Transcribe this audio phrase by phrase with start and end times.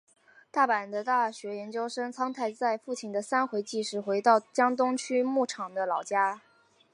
[0.49, 6.41] 大阪的大学研究生苍太在父亲的三回忌时回到江东区木场的老家。